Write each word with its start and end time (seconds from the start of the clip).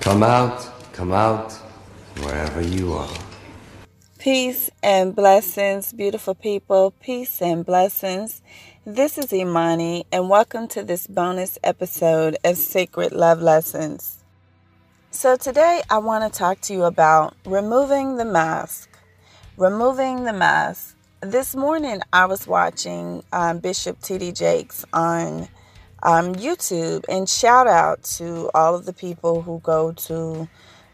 Come 0.00 0.22
out, 0.22 0.66
come 0.94 1.12
out, 1.12 1.52
wherever 2.20 2.62
you 2.62 2.94
are. 2.94 3.14
Peace 4.18 4.70
and 4.82 5.14
blessings, 5.14 5.92
beautiful 5.92 6.34
people. 6.34 6.92
Peace 7.02 7.42
and 7.42 7.66
blessings. 7.66 8.40
This 8.86 9.18
is 9.18 9.30
Imani, 9.30 10.06
and 10.10 10.30
welcome 10.30 10.68
to 10.68 10.82
this 10.82 11.06
bonus 11.06 11.58
episode 11.62 12.38
of 12.44 12.56
Sacred 12.56 13.12
Love 13.12 13.42
Lessons. 13.42 14.24
So, 15.10 15.36
today 15.36 15.82
I 15.90 15.98
want 15.98 16.32
to 16.32 16.36
talk 16.36 16.62
to 16.62 16.72
you 16.72 16.84
about 16.84 17.36
removing 17.44 18.16
the 18.16 18.24
mask. 18.24 18.88
Removing 19.58 20.24
the 20.24 20.32
mask. 20.32 20.96
This 21.20 21.54
morning 21.54 22.00
I 22.10 22.24
was 22.24 22.46
watching 22.46 23.22
um, 23.34 23.58
Bishop 23.58 24.00
T.D. 24.00 24.32
Jakes 24.32 24.82
on 24.94 25.48
um, 26.02 26.34
YouTube. 26.34 27.04
And 27.08 27.28
shout 27.28 27.66
out 27.66 28.02
to 28.18 28.50
all 28.54 28.74
of 28.74 28.86
the 28.86 28.92
people 28.92 29.42
who 29.42 29.60
go 29.60 29.92
to 29.92 30.48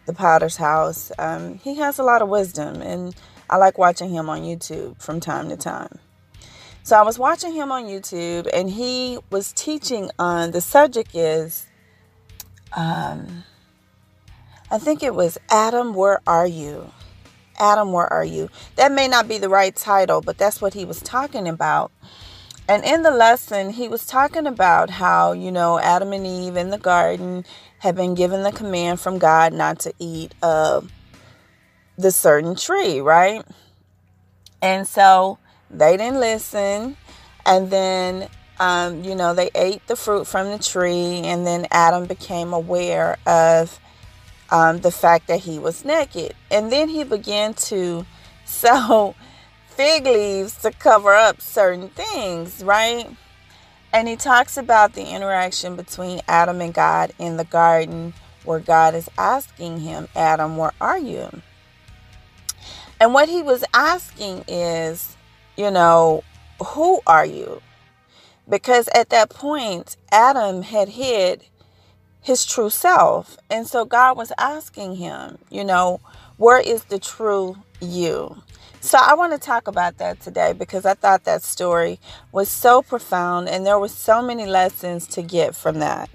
the 0.07 0.13
Potter's 0.13 0.57
House. 0.57 1.13
Um, 1.19 1.59
he 1.59 1.77
has 1.77 1.99
a 1.99 2.03
lot 2.03 2.23
of 2.23 2.29
wisdom, 2.29 2.81
and 2.81 3.15
I 3.51 3.57
like 3.57 3.79
watching 3.79 4.11
him 4.11 4.29
on 4.29 4.43
YouTube 4.43 5.01
from 5.03 5.21
time 5.21 5.49
to 5.49 5.57
time. 5.57 5.99
So 6.83 6.97
I 6.97 7.03
was 7.03 7.19
watching 7.19 7.53
him 7.53 7.73
on 7.73 7.85
YouTube, 7.85 8.49
and 8.53 8.71
he 8.71 9.19
was 9.31 9.53
teaching 9.53 10.11
on 10.19 10.53
the 10.53 10.61
subject 10.61 11.15
is, 11.15 11.67
um, 12.77 13.43
I 14.71 14.79
think 14.79 15.03
it 15.03 15.15
was 15.15 15.37
Adam, 15.51 15.95
where 15.95 16.21
are 16.27 16.47
you? 16.47 16.93
Adam, 17.59 17.93
where 17.93 18.07
are 18.13 18.25
you? 18.25 18.51
That 18.77 18.93
may 18.93 19.09
not 19.09 19.27
be 19.27 19.39
the 19.39 19.49
right 19.49 19.75
title, 19.75 20.21
but 20.21 20.39
that's 20.39 20.61
what 20.61 20.75
he 20.75 20.85
was 20.85 21.01
talking 21.01 21.49
about. 21.49 21.91
And 22.69 22.85
in 22.85 23.03
the 23.03 23.13
lesson, 23.13 23.71
he 23.71 23.89
was 23.89 24.07
talking 24.07 24.47
about 24.47 24.91
how, 24.91 25.33
you 25.33 25.53
know, 25.53 25.79
Adam 25.79 26.13
and 26.13 26.27
Eve 26.27 26.57
in 26.57 26.71
the 26.71 26.79
garden 26.79 27.45
had 27.79 27.95
been 27.95 28.15
given 28.15 28.43
the 28.43 28.51
command 28.51 28.99
from 28.99 29.19
God 29.19 29.53
not 29.53 29.79
to 29.81 29.93
eat 30.01 30.35
of 30.43 30.91
the 31.97 32.11
certain 32.11 32.57
tree, 32.57 33.01
right? 33.01 33.45
And 34.61 34.87
so 34.87 35.39
they 35.71 35.97
didn't 35.97 36.19
listen. 36.19 36.97
And 37.45 37.71
then, 37.71 38.29
um, 38.59 39.05
you 39.05 39.15
know, 39.15 39.33
they 39.33 39.51
ate 39.55 39.87
the 39.87 39.95
fruit 39.95 40.27
from 40.27 40.51
the 40.51 40.59
tree. 40.59 41.23
And 41.25 41.47
then 41.47 41.69
Adam 41.71 42.07
became 42.07 42.53
aware 42.53 43.17
of 43.27 43.79
um, 44.51 44.79
the 44.79 44.91
fact 44.91 45.29
that 45.29 45.41
he 45.41 45.61
was 45.61 45.85
naked. 45.85 46.35
And 46.51 46.73
then 46.73 46.89
he 46.89 47.05
began 47.05 47.55
to 47.55 48.05
sew 48.45 49.15
fig 49.77 50.07
leaves 50.07 50.57
to 50.63 50.71
cover 50.71 51.13
up 51.13 51.41
certain 51.41 51.89
things, 51.91 52.65
right? 52.65 53.09
And 53.93 54.09
he 54.09 54.17
talks 54.17 54.57
about 54.57 54.95
the 54.95 55.05
interaction 55.05 55.77
between 55.77 56.23
Adam 56.27 56.61
and 56.61 56.73
God 56.73 57.13
in 57.19 57.37
the 57.37 57.45
garden, 57.45 58.15
where 58.45 58.59
God 58.59 58.95
is 58.95 59.09
asking 59.19 59.81
him, 59.81 60.09
Adam, 60.17 60.57
where 60.57 60.73
are 60.81 60.99
you? 60.99 61.29
And 62.99 63.13
what 63.13 63.29
he 63.29 63.43
was 63.43 63.65
asking 63.75 64.45
is, 64.49 65.17
you 65.57 65.71
know, 65.71 66.25
who 66.65 67.01
are 67.07 67.27
you? 67.27 67.61
Because 68.49 68.89
at 68.95 69.11
that 69.11 69.29
point, 69.29 69.97
Adam 70.11 70.63
had 70.63 70.89
hid 70.89 71.45
his 72.23 72.47
true 72.47 72.71
self. 72.71 73.37
And 73.51 73.67
so 73.67 73.85
God 73.85 74.17
was 74.17 74.33
asking 74.39 74.97
him, 74.97 75.39
you 75.51 75.65
know, 75.65 76.01
where 76.39 76.61
is 76.61 76.85
the 76.85 76.99
true 76.99 77.57
you? 77.81 78.43
So 78.87 78.99
I 79.03 79.15
want 79.15 79.33
to 79.33 79.39
talk 79.39 79.67
about 79.67 79.99
that 79.99 80.21
today 80.21 80.53
because 80.53 80.87
I 80.87 80.95
thought 80.95 81.25
that 81.25 81.43
story 81.43 81.99
was 82.31 82.49
so 82.49 82.83
profound 82.83 83.49
and 83.49 83.67
there 83.67 83.81
were 83.81 83.89
so 83.89 84.23
many 84.23 84.47
lessons 84.47 85.09
to 85.09 85.23
get 85.23 85.57
from 85.57 85.81
that. 85.81 86.09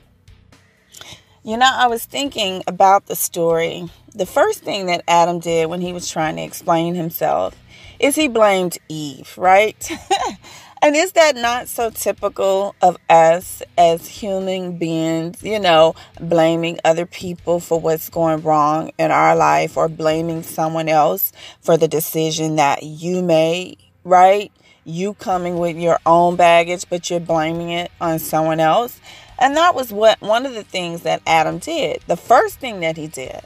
You 1.43 1.57
know, 1.57 1.69
I 1.69 1.87
was 1.87 2.05
thinking 2.05 2.63
about 2.67 3.07
the 3.07 3.15
story. 3.17 3.89
The 4.15 4.25
first 4.25 4.63
thing 4.63 4.85
that 4.85 5.03
Adam 5.05 5.39
did 5.39 5.65
when 5.67 5.81
he 5.81 5.91
was 5.91 6.09
trying 6.09 6.37
to 6.37 6.43
explain 6.43 6.95
himself 6.95 7.57
is 7.99 8.15
he 8.15 8.29
blamed 8.29 8.77
Eve, 8.87 9.37
right? 9.37 9.91
And 10.83 10.95
is 10.95 11.11
that 11.11 11.35
not 11.35 11.67
so 11.67 11.91
typical 11.91 12.73
of 12.81 12.97
us 13.07 13.61
as 13.77 14.07
human 14.07 14.79
beings, 14.79 15.43
you 15.43 15.59
know, 15.59 15.93
blaming 16.19 16.79
other 16.83 17.05
people 17.05 17.59
for 17.59 17.79
what's 17.79 18.09
going 18.09 18.41
wrong 18.41 18.91
in 18.97 19.11
our 19.11 19.35
life 19.35 19.77
or 19.77 19.87
blaming 19.87 20.41
someone 20.41 20.89
else 20.89 21.33
for 21.61 21.77
the 21.77 21.87
decision 21.87 22.55
that 22.55 22.81
you 22.81 23.21
made, 23.21 23.77
right? 24.03 24.51
You 24.83 25.13
coming 25.13 25.59
with 25.59 25.77
your 25.77 25.99
own 26.07 26.35
baggage, 26.35 26.85
but 26.89 27.11
you're 27.11 27.19
blaming 27.19 27.69
it 27.69 27.91
on 28.01 28.17
someone 28.17 28.59
else. 28.59 28.99
And 29.37 29.55
that 29.57 29.75
was 29.75 29.93
what 29.93 30.19
one 30.19 30.47
of 30.47 30.55
the 30.55 30.63
things 30.63 31.01
that 31.01 31.21
Adam 31.27 31.59
did. 31.59 32.01
The 32.07 32.17
first 32.17 32.59
thing 32.59 32.79
that 32.79 32.97
he 32.97 33.05
did 33.05 33.41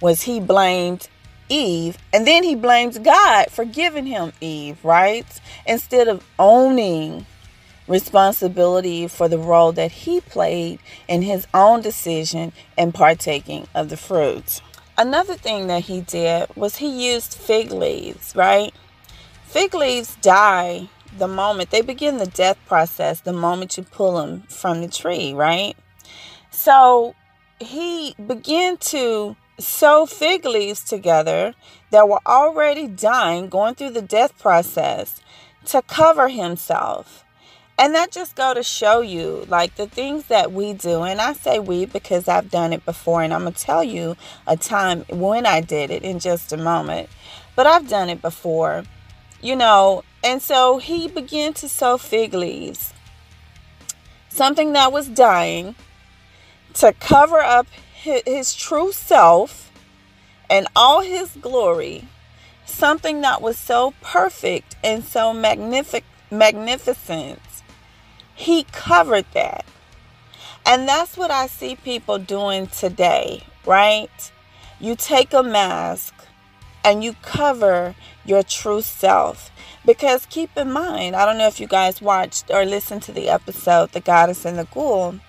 was 0.00 0.22
he 0.22 0.40
blamed 0.40 1.08
Eve, 1.52 1.98
and 2.14 2.26
then 2.26 2.42
he 2.42 2.54
blames 2.54 2.98
God 2.98 3.50
for 3.50 3.66
giving 3.66 4.06
him 4.06 4.32
Eve, 4.40 4.82
right? 4.82 5.26
Instead 5.66 6.08
of 6.08 6.24
owning 6.38 7.26
responsibility 7.86 9.06
for 9.06 9.28
the 9.28 9.36
role 9.36 9.70
that 9.72 9.92
he 9.92 10.22
played 10.22 10.78
in 11.08 11.20
his 11.20 11.46
own 11.52 11.82
decision 11.82 12.52
and 12.78 12.94
partaking 12.94 13.68
of 13.74 13.90
the 13.90 13.96
fruits. 13.98 14.62
Another 14.96 15.34
thing 15.34 15.66
that 15.66 15.84
he 15.84 16.00
did 16.00 16.48
was 16.56 16.76
he 16.76 17.12
used 17.12 17.34
fig 17.34 17.70
leaves, 17.70 18.34
right? 18.34 18.72
Fig 19.44 19.74
leaves 19.74 20.16
die 20.22 20.88
the 21.18 21.28
moment 21.28 21.70
they 21.70 21.82
begin 21.82 22.16
the 22.16 22.26
death 22.26 22.58
process, 22.66 23.20
the 23.20 23.32
moment 23.32 23.76
you 23.76 23.82
pull 23.82 24.16
them 24.16 24.42
from 24.48 24.80
the 24.80 24.88
tree, 24.88 25.34
right? 25.34 25.76
So 26.50 27.14
he 27.60 28.14
began 28.26 28.78
to 28.78 29.36
sew 29.58 30.06
fig 30.06 30.44
leaves 30.44 30.82
together 30.82 31.54
that 31.90 32.08
were 32.08 32.20
already 32.26 32.86
dying, 32.86 33.48
going 33.48 33.74
through 33.74 33.90
the 33.90 34.02
death 34.02 34.38
process, 34.38 35.20
to 35.66 35.82
cover 35.82 36.28
himself. 36.28 37.24
And 37.78 37.94
that 37.94 38.12
just 38.12 38.36
go 38.36 38.54
to 38.54 38.62
show 38.62 39.00
you 39.00 39.46
like 39.48 39.76
the 39.76 39.86
things 39.86 40.26
that 40.26 40.52
we 40.52 40.72
do. 40.72 41.02
And 41.02 41.20
I 41.20 41.32
say 41.32 41.58
we 41.58 41.86
because 41.86 42.28
I've 42.28 42.50
done 42.50 42.72
it 42.72 42.84
before 42.84 43.22
and 43.22 43.32
I'm 43.32 43.42
going 43.42 43.54
to 43.54 43.60
tell 43.60 43.82
you 43.82 44.16
a 44.46 44.56
time 44.56 45.04
when 45.08 45.46
I 45.46 45.60
did 45.60 45.90
it 45.90 46.02
in 46.02 46.18
just 46.18 46.52
a 46.52 46.56
moment. 46.56 47.08
But 47.56 47.66
I've 47.66 47.88
done 47.88 48.08
it 48.08 48.22
before. 48.22 48.84
You 49.40 49.56
know, 49.56 50.04
and 50.22 50.40
so 50.40 50.78
he 50.78 51.08
began 51.08 51.54
to 51.54 51.68
sew 51.68 51.98
fig 51.98 52.34
leaves. 52.34 52.92
Something 54.28 54.72
that 54.74 54.92
was 54.92 55.08
dying 55.08 55.74
to 56.74 56.92
cover 56.94 57.40
up 57.40 57.66
his, 58.02 58.54
true 58.54 58.90
self 58.90 59.70
and 60.50 60.66
all 60.74 61.02
his 61.02 61.30
glory, 61.40 62.08
something 62.66 63.20
that 63.20 63.40
was 63.40 63.56
so 63.58 63.94
perfect 64.02 64.76
and 64.82 65.04
so 65.04 65.32
magnific- 65.32 66.04
magnificent, 66.30 67.40
he 68.34 68.64
covered 68.72 69.26
that. 69.34 69.64
And 70.66 70.88
that's 70.88 71.16
what 71.16 71.30
I 71.30 71.46
see 71.46 71.76
people 71.76 72.18
doing 72.18 72.66
today, 72.66 73.44
right? 73.64 74.32
You 74.80 74.96
take 74.96 75.32
a 75.32 75.42
mask 75.42 76.14
and 76.84 77.04
you 77.04 77.14
cover 77.22 77.94
your 78.24 78.42
true 78.42 78.82
self. 78.82 79.50
Because 79.86 80.26
keep 80.26 80.56
in 80.56 80.72
mind, 80.72 81.14
I 81.14 81.24
don't 81.24 81.38
know 81.38 81.48
if 81.48 81.60
you 81.60 81.66
guys 81.66 82.02
watched 82.02 82.50
or 82.50 82.64
listened 82.64 83.02
to 83.04 83.12
the 83.12 83.28
episode, 83.28 83.92
The 83.92 84.00
Goddess 84.00 84.44
and 84.44 84.58
the 84.58 84.66
Ghoul 84.72 85.20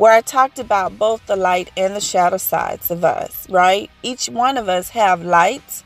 where 0.00 0.14
I 0.14 0.22
talked 0.22 0.58
about 0.58 0.98
both 0.98 1.26
the 1.26 1.36
light 1.36 1.70
and 1.76 1.94
the 1.94 2.00
shadow 2.00 2.38
sides 2.38 2.90
of 2.90 3.04
us, 3.04 3.46
right? 3.50 3.90
Each 4.02 4.30
one 4.30 4.56
of 4.56 4.66
us 4.66 4.88
have 4.88 5.22
light 5.22 5.82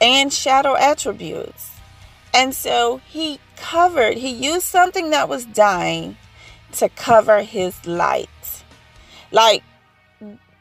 and 0.00 0.32
shadow 0.32 0.76
attributes. 0.76 1.70
And 2.34 2.52
so 2.52 3.00
he 3.06 3.38
covered, 3.56 4.16
he 4.16 4.30
used 4.30 4.64
something 4.64 5.10
that 5.10 5.28
was 5.28 5.44
dying 5.44 6.16
to 6.72 6.88
cover 6.88 7.42
his 7.42 7.86
light. 7.86 8.64
Like, 9.30 9.62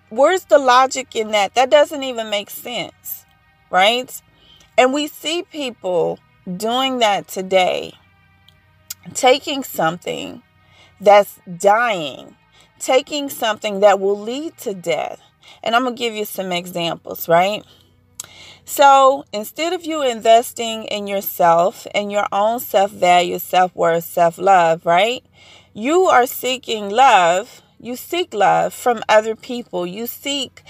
where's 0.09 0.45
the 0.45 0.59
logic 0.59 1.15
in 1.15 1.31
that? 1.31 1.55
That 1.55 1.71
doesn't 1.71 2.03
even 2.03 2.29
make 2.29 2.51
sense, 2.51 3.25
right? 3.71 4.21
And 4.77 4.93
we 4.93 5.07
see 5.07 5.41
people 5.51 6.19
doing 6.45 6.99
that 6.99 7.27
today, 7.27 7.93
taking 9.15 9.63
something 9.63 10.43
that's 10.99 11.39
dying 11.57 12.35
taking 12.81 13.29
something 13.29 13.79
that 13.79 13.99
will 13.99 14.19
lead 14.19 14.57
to 14.57 14.73
death. 14.73 15.21
And 15.63 15.75
I'm 15.75 15.83
going 15.83 15.95
to 15.95 15.99
give 15.99 16.13
you 16.13 16.25
some 16.25 16.51
examples, 16.51 17.29
right? 17.29 17.63
So 18.65 19.25
instead 19.31 19.73
of 19.73 19.85
you 19.85 20.01
investing 20.01 20.85
in 20.85 21.07
yourself 21.07 21.87
and 21.93 22.11
your 22.11 22.27
own 22.31 22.59
self 22.59 22.91
value, 22.91 23.39
self 23.39 23.75
worth, 23.75 24.03
self 24.03 24.37
love, 24.37 24.85
right? 24.85 25.23
You 25.73 26.03
are 26.03 26.25
seeking 26.25 26.89
love. 26.89 27.61
You 27.79 27.95
seek 27.95 28.33
love 28.33 28.73
from 28.73 29.03
other 29.09 29.35
people. 29.35 29.87
You 29.87 30.05
seek 30.05 30.63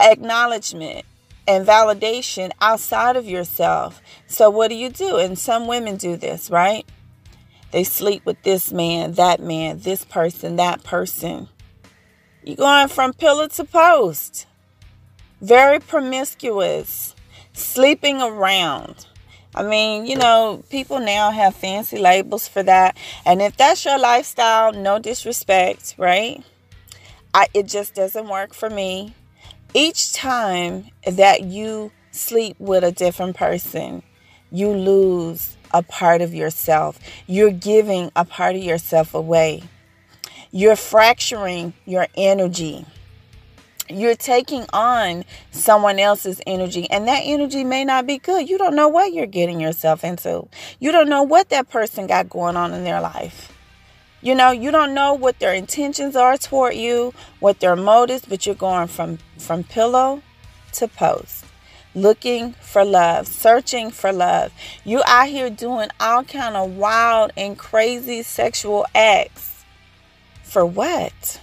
acknowledgement 0.00 1.04
and 1.46 1.66
validation 1.66 2.50
outside 2.60 3.16
of 3.16 3.26
yourself. 3.26 4.02
So 4.26 4.50
what 4.50 4.68
do 4.68 4.74
you 4.74 4.90
do? 4.90 5.16
And 5.16 5.38
some 5.38 5.66
women 5.66 5.96
do 5.96 6.16
this, 6.16 6.50
right? 6.50 6.86
They 7.70 7.84
sleep 7.84 8.24
with 8.24 8.42
this 8.42 8.72
man, 8.72 9.12
that 9.12 9.40
man, 9.40 9.80
this 9.80 10.04
person, 10.04 10.56
that 10.56 10.84
person. 10.84 11.48
You're 12.42 12.56
going 12.56 12.88
from 12.88 13.12
pillar 13.12 13.48
to 13.48 13.64
post. 13.64 14.46
Very 15.40 15.78
promiscuous. 15.78 17.14
Sleeping 17.52 18.22
around. 18.22 19.06
I 19.54 19.62
mean, 19.64 20.06
you 20.06 20.16
know, 20.16 20.62
people 20.70 20.98
now 20.98 21.30
have 21.30 21.54
fancy 21.54 21.98
labels 21.98 22.48
for 22.48 22.62
that. 22.62 22.96
And 23.26 23.42
if 23.42 23.56
that's 23.56 23.84
your 23.84 23.98
lifestyle, 23.98 24.72
no 24.72 24.98
disrespect, 24.98 25.94
right? 25.98 26.42
I, 27.34 27.48
it 27.52 27.66
just 27.66 27.94
doesn't 27.94 28.28
work 28.28 28.54
for 28.54 28.70
me. 28.70 29.14
Each 29.74 30.12
time 30.14 30.86
that 31.06 31.44
you 31.44 31.92
sleep 32.12 32.56
with 32.58 32.82
a 32.82 32.92
different 32.92 33.36
person, 33.36 34.02
you 34.50 34.70
lose 34.70 35.57
a 35.72 35.82
part 35.82 36.20
of 36.20 36.34
yourself. 36.34 36.98
You're 37.26 37.50
giving 37.50 38.10
a 38.16 38.24
part 38.24 38.56
of 38.56 38.62
yourself 38.62 39.14
away. 39.14 39.62
You're 40.50 40.76
fracturing 40.76 41.74
your 41.84 42.06
energy. 42.16 42.86
You're 43.90 44.16
taking 44.16 44.66
on 44.72 45.24
someone 45.50 45.98
else's 45.98 46.40
energy, 46.46 46.90
and 46.90 47.08
that 47.08 47.22
energy 47.24 47.64
may 47.64 47.84
not 47.84 48.06
be 48.06 48.18
good. 48.18 48.48
You 48.48 48.58
don't 48.58 48.76
know 48.76 48.88
what 48.88 49.12
you're 49.12 49.26
getting 49.26 49.60
yourself 49.60 50.04
into. 50.04 50.48
You 50.78 50.92
don't 50.92 51.08
know 51.08 51.22
what 51.22 51.48
that 51.48 51.70
person 51.70 52.06
got 52.06 52.28
going 52.28 52.56
on 52.56 52.74
in 52.74 52.84
their 52.84 53.00
life. 53.00 53.52
You 54.20 54.34
know, 54.34 54.50
you 54.50 54.70
don't 54.70 54.94
know 54.94 55.14
what 55.14 55.38
their 55.38 55.54
intentions 55.54 56.16
are 56.16 56.36
toward 56.36 56.74
you, 56.74 57.14
what 57.40 57.60
their 57.60 57.76
motives, 57.76 58.26
but 58.28 58.44
you're 58.44 58.54
going 58.54 58.88
from 58.88 59.18
from 59.38 59.64
pillow 59.64 60.22
to 60.72 60.88
post 60.88 61.44
looking 62.02 62.52
for 62.54 62.84
love, 62.84 63.26
searching 63.26 63.90
for 63.90 64.12
love. 64.12 64.52
You 64.84 65.02
out 65.06 65.28
here 65.28 65.50
doing 65.50 65.88
all 66.00 66.24
kind 66.24 66.56
of 66.56 66.76
wild 66.76 67.32
and 67.36 67.58
crazy 67.58 68.22
sexual 68.22 68.86
acts. 68.94 69.64
For 70.42 70.64
what? 70.64 71.40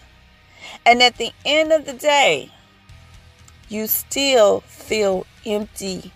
And 0.86 1.02
at 1.02 1.18
the 1.18 1.32
end 1.46 1.72
of 1.72 1.86
the 1.86 1.94
day, 1.94 2.52
you 3.70 3.88
still 3.88 4.62
feel 4.62 5.26
empty 5.46 6.12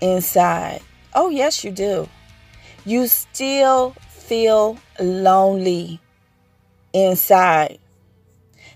inside. 0.00 0.80
Oh, 1.14 1.30
yes, 1.30 1.64
you 1.64 1.70
do. 1.70 2.08
You 2.84 3.06
still 3.08 3.96
feel 4.10 4.78
lonely 4.98 6.00
inside. 6.92 7.78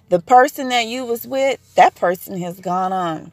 The 0.09 0.21
person 0.21 0.69
that 0.69 0.87
you 0.87 1.05
was 1.05 1.27
with, 1.27 1.75
that 1.77 1.95
person 1.95 2.41
has 2.41 2.61
gone 2.61 2.93
on. 2.93 3.33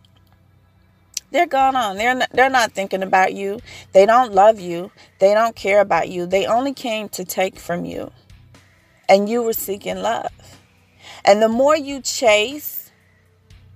They're 1.31 1.47
gone 1.47 1.75
on. 1.75 1.97
They're 1.97 2.13
not, 2.13 2.29
they're 2.31 2.49
not 2.49 2.73
thinking 2.73 3.03
about 3.03 3.33
you. 3.33 3.59
They 3.93 4.05
don't 4.05 4.33
love 4.33 4.59
you. 4.59 4.91
They 5.19 5.33
don't 5.33 5.55
care 5.55 5.79
about 5.79 6.09
you. 6.09 6.25
They 6.25 6.45
only 6.45 6.73
came 6.73 7.09
to 7.09 7.23
take 7.23 7.57
from 7.57 7.85
you. 7.85 8.11
And 9.07 9.29
you 9.29 9.41
were 9.41 9.53
seeking 9.53 9.97
love. 9.97 10.31
And 11.25 11.41
the 11.41 11.49
more 11.49 11.75
you 11.75 12.01
chase, 12.01 12.91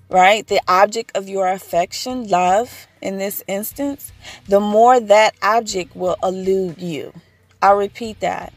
right, 0.09 0.45
the 0.45 0.61
object 0.67 1.15
of 1.15 1.29
your 1.29 1.47
affection, 1.47 2.27
love 2.27 2.87
in 3.01 3.17
this 3.17 3.43
instance, 3.47 4.11
the 4.47 4.59
more 4.59 4.99
that 4.99 5.35
object 5.41 5.95
will 5.95 6.17
elude 6.23 6.81
you. 6.81 7.13
I'll 7.61 7.77
repeat 7.77 8.19
that. 8.19 8.53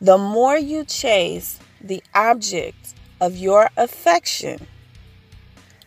The 0.00 0.18
more 0.18 0.58
you 0.58 0.84
chase 0.84 1.58
the 1.80 2.02
object 2.14 2.94
of 3.20 3.36
your 3.36 3.70
affection, 3.76 4.66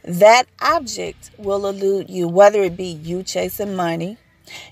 that 0.04 0.48
object 0.62 1.32
will 1.38 1.66
elude 1.66 2.10
you, 2.10 2.28
whether 2.28 2.62
it 2.64 2.76
be 2.76 2.88
you 2.88 3.24
chasing 3.24 3.76
money, 3.76 4.18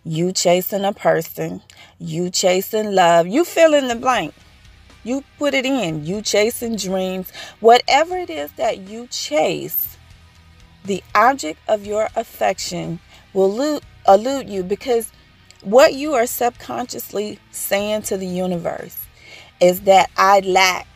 you 0.03 0.31
chasing 0.31 0.83
a 0.83 0.93
person, 0.93 1.61
you 1.99 2.29
chasing 2.29 2.93
love, 2.93 3.27
you 3.27 3.45
fill 3.45 3.73
in 3.73 3.87
the 3.87 3.95
blank. 3.95 4.33
You 5.03 5.23
put 5.39 5.53
it 5.53 5.65
in, 5.65 6.05
you 6.05 6.21
chasing 6.21 6.75
dreams, 6.75 7.31
whatever 7.59 8.17
it 8.17 8.29
is 8.29 8.51
that 8.53 8.79
you 8.79 9.07
chase, 9.07 9.97
the 10.85 11.03
object 11.15 11.59
of 11.67 11.85
your 11.85 12.09
affection 12.15 12.99
will 13.33 13.81
elude, 14.07 14.49
you 14.49 14.63
because 14.63 15.11
what 15.63 15.93
you 15.93 16.13
are 16.13 16.25
subconsciously 16.25 17.39
saying 17.51 18.03
to 18.03 18.17
the 18.17 18.27
universe 18.27 19.05
is 19.59 19.81
that 19.81 20.09
I 20.17 20.41
lack 20.41 20.87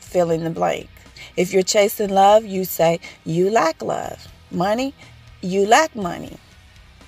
fill 0.00 0.30
in 0.30 0.44
the 0.44 0.50
blank. 0.50 0.88
If 1.36 1.52
you're 1.52 1.62
chasing 1.62 2.10
love, 2.10 2.44
you 2.44 2.64
say, 2.64 3.00
You 3.24 3.50
lack 3.50 3.82
love. 3.82 4.28
Money, 4.50 4.94
you 5.40 5.66
lack 5.66 5.96
money. 5.96 6.38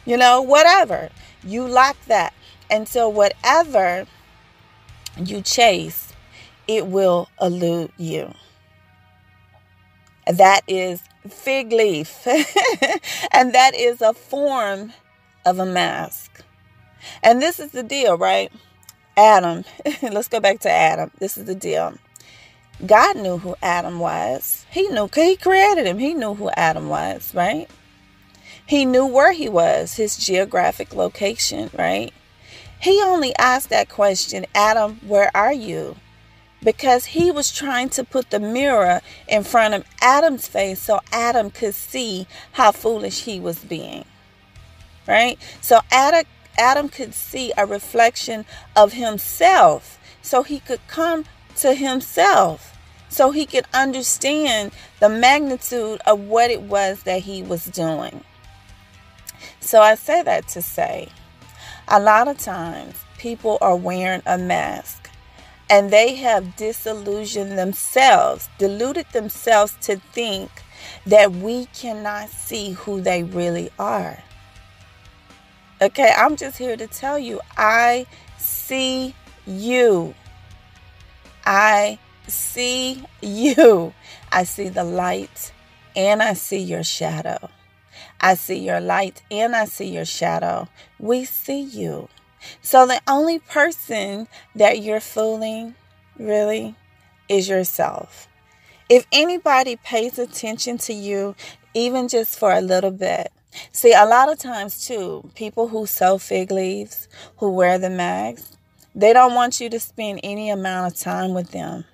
You 0.05 0.17
know, 0.17 0.43
whatever. 0.43 1.11
You 1.43 1.67
lack 1.67 2.03
that. 2.07 2.33
And 2.71 2.89
so, 2.89 3.09
whatever 3.09 4.07
you 5.23 5.43
chase, 5.43 6.13
it 6.67 6.87
will 6.87 7.29
elude 7.41 7.93
you. 7.97 8.33
That 10.27 10.63
is 10.67 11.03
fig 11.29 11.73
leaf. 11.73 12.27
and 13.33 13.53
that 13.55 13.75
is 13.75 14.01
a 14.01 14.15
form 14.15 14.93
of 15.45 15.59
a 15.59 15.67
mask. 15.67 16.43
And 17.23 17.43
this 17.43 17.61
is 17.61 17.73
the 17.73 17.83
deal, 17.83 18.17
right? 18.17 18.51
Adam. 19.17 19.65
Let's 20.03 20.29
go 20.29 20.41
back 20.41 20.61
to 20.61 20.71
Adam. 20.71 21.11
This 21.19 21.37
is 21.37 21.45
the 21.45 21.55
deal. 21.55 21.95
God 22.85 23.17
knew 23.17 23.39
who 23.39 23.57
Adam 23.63 23.99
was. 23.99 24.67
He 24.71 24.89
knew, 24.89 25.09
he 25.15 25.37
created 25.37 25.87
him. 25.87 25.99
He 25.99 26.15
knew 26.15 26.35
who 26.35 26.51
Adam 26.51 26.89
was, 26.89 27.35
right? 27.35 27.69
He 28.67 28.85
knew 28.85 29.07
where 29.07 29.33
he 29.33 29.49
was, 29.49 29.95
his 29.97 30.17
geographic 30.17 30.95
location, 30.95 31.71
right? 31.77 32.13
He 32.81 33.01
only 33.03 33.35
asked 33.37 33.71
that 33.71 33.89
question, 33.89 34.47
Adam, 34.55 35.01
where 35.07 35.31
are 35.35 35.53
you? 35.53 35.97
Because 36.63 37.07
he 37.07 37.31
was 37.31 37.53
trying 37.53 37.91
to 37.91 38.05
put 38.05 38.31
the 38.31 38.41
mirror 38.41 39.01
in 39.29 39.45
front 39.45 39.75
of 39.75 39.85
Adam's 40.01 40.49
face 40.49 40.81
so 40.81 41.01
Adam 41.13 41.51
could 41.51 41.75
see 41.75 42.27
how 42.53 42.73
foolish 42.73 43.25
he 43.25 43.39
was 43.39 43.59
being. 43.59 44.05
Right? 45.07 45.39
So 45.61 45.81
Adam 45.91 46.25
Adam 46.57 46.89
could 46.89 47.15
see 47.15 47.53
a 47.57 47.67
reflection 47.67 48.45
of 48.77 48.93
himself 48.93 49.99
so 50.23 50.43
he 50.43 50.61
could 50.61 50.81
come 50.87 51.25
to 51.57 51.75
himself 51.75 52.77
so 53.09 53.31
he 53.31 53.47
could 53.47 53.67
understand 53.73 54.73
the 55.01 55.09
magnitude 55.09 56.01
of 56.07 56.21
what 56.21 56.51
it 56.51 56.63
was 56.63 57.05
that 57.05 57.23
he 57.23 57.43
was 57.43 57.67
doing. 57.67 58.25
So 59.61 59.81
I 59.81 59.95
say 59.95 60.23
that 60.23 60.49
to 60.49 60.63
say 60.63 61.09
a 61.89 62.01
lot 62.01 62.29
of 62.29 62.39
times 62.39 62.97
people 63.19 63.59
are 63.61 63.77
wearing 63.77 64.23
a 64.27 64.37
mask 64.37 65.11
and 65.71 65.91
they 65.91 66.17
have 66.17 66.57
disillusioned 66.57 67.57
themselves, 67.57 68.49
deluded 68.59 69.07
themselves 69.13 69.77
to 69.83 69.97
think 69.97 70.51
that 71.07 71.33
we 71.33 71.67
cannot 71.67 72.29
see 72.29 72.73
who 72.73 73.01
they 73.01 73.23
really 73.23 73.71
are. 73.79 74.23
Okay, 75.81 76.13
I'm 76.17 76.37
just 76.37 76.59
here 76.59 76.77
to 76.77 76.87
tell 76.87 77.19
you 77.19 77.41
I 77.57 78.07
see 78.39 79.15
you. 79.47 80.15
I 81.45 81.99
see 82.27 83.05
you. 83.21 83.93
I 84.33 84.45
see 84.45 84.69
the 84.69 84.85
light 84.85 85.53
and 85.95 86.23
I 86.23 86.35
see 86.35 86.59
your 86.59 86.83
shadow. 86.83 87.51
I 88.21 88.35
see 88.35 88.59
your 88.59 88.81
light 88.81 89.23
and 89.31 89.55
I 89.55 89.67
see 89.67 89.87
your 89.87 90.05
shadow. 90.05 90.69
We 90.99 91.25
see 91.25 91.61
you. 91.61 92.09
So 92.63 92.87
the 92.87 93.01
only 93.07 93.39
person 93.39 94.29
that 94.55 94.81
you're 94.81 95.01
fooling 95.01 95.75
really 96.19 96.75
is 97.29 97.49
yourself. 97.49 98.29
If 98.89 99.07
anybody 99.13 99.77
pays 99.77 100.19
attention 100.19 100.79
to 100.79 100.93
you, 100.93 101.35
even 101.73 102.09
just 102.09 102.39
for 102.39 102.53
a 102.53 102.61
little 102.61 102.91
bit, 102.91 103.33
see, 103.73 103.93
a 103.93 104.05
lot 104.05 104.31
of 104.31 104.39
times 104.39 104.87
too, 104.87 105.31
people 105.35 105.69
who 105.69 105.87
sell 105.87 106.19
fig 106.19 106.51
leaves, 106.51 107.09
who 107.39 107.51
wear 107.51 107.79
the 107.79 107.91
mags, 107.91 108.54
they 108.95 109.13
don't 109.13 109.35
want 109.35 109.61
you 109.61 109.69
to 109.71 109.81
spend 109.81 110.21
any 110.23 110.51
amount 110.51 110.93
of 110.93 111.01
time 111.01 111.35
with 111.35 111.51
them. 111.51 111.85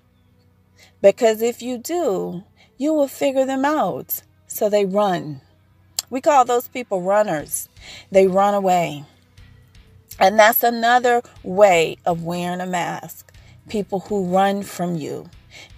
Because 1.00 1.40
if 1.40 1.62
you 1.62 1.78
do, 1.78 2.45
you 2.76 2.92
will 2.92 3.09
figure 3.09 3.47
them 3.47 3.64
out. 3.64 4.23
So 4.47 4.69
they 4.69 4.85
run. 4.85 5.40
We 6.11 6.21
call 6.21 6.45
those 6.45 6.69
people 6.69 7.02
runners. 7.02 7.69
They 8.11 8.26
run 8.26 8.52
away. 8.52 9.04
And 10.19 10.38
that's 10.38 10.62
another 10.62 11.23
way 11.42 11.97
of 12.04 12.25
wearing 12.25 12.61
a 12.61 12.66
mask. 12.66 13.33
People 13.69 14.00
who 14.00 14.26
run 14.26 14.62
from 14.62 14.97
you. 14.97 15.30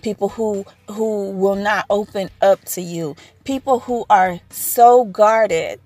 People 0.02 0.30
who 0.30 0.64
who 0.88 1.30
will 1.30 1.54
not 1.54 1.86
open 1.88 2.30
up 2.40 2.64
to 2.66 2.80
you. 2.80 3.14
People 3.44 3.80
who 3.80 4.04
are 4.10 4.40
so 4.50 5.04
guarded. 5.04 5.80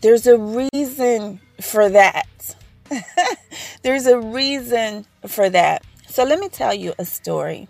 There's 0.00 0.26
a 0.26 0.38
reason 0.38 1.40
for 1.60 1.88
that. 1.88 2.56
There's 3.82 4.06
a 4.06 4.18
reason 4.18 5.06
for 5.26 5.48
that. 5.50 5.84
So 6.08 6.24
let 6.24 6.38
me 6.38 6.48
tell 6.48 6.74
you 6.74 6.94
a 6.98 7.04
story 7.04 7.68